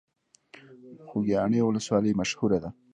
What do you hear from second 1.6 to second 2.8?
ولسوالۍ مشهوره ده؟